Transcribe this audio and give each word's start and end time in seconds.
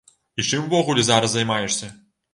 І 0.39 0.45
чым 0.49 0.63
увогуле 0.69 1.05
зараз 1.11 1.37
займаешся? 1.37 1.95